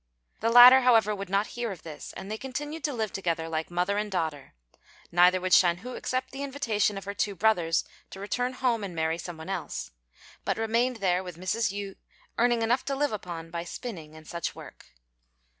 [0.39, 3.69] The latter, however, would not hear of this, and they continued to live together like
[3.69, 4.55] mother and daughter;
[5.11, 8.95] neither would Shan hu accept the invitation of her two brothers to return home and
[8.95, 9.91] marry some one else,
[10.43, 11.71] but remained there with Mrs.
[11.71, 11.97] Yü,
[12.39, 14.87] earning enough to live upon by spinning and such work.